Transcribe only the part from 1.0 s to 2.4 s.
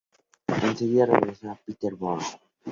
regresó a Peterborough.